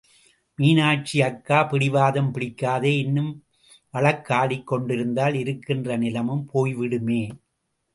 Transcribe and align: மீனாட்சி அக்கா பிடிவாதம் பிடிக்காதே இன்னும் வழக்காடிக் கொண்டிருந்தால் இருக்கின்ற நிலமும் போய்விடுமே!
மீனாட்சி 0.59 1.21
அக்கா 1.21 1.59
பிடிவாதம் 1.63 2.31
பிடிக்காதே 2.33 2.93
இன்னும் 2.97 3.31
வழக்காடிக் 3.93 4.67
கொண்டிருந்தால் 4.67 5.35
இருக்கின்ற 5.35 5.97
நிலமும் 5.97 6.45
போய்விடுமே! 6.53 7.23